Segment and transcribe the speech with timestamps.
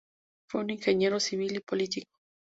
[0.49, 2.11] Fue un ingeniero civil y político.